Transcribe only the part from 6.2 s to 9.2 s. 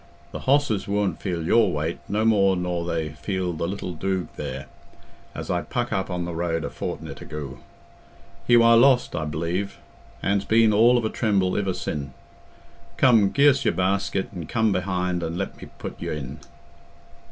the road a fortni't agoo. He war lost,